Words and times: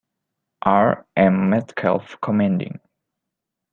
R. 0.65 1.05
M. 1.15 1.51
Metcalf 1.51 2.17
commanding. 2.23 2.79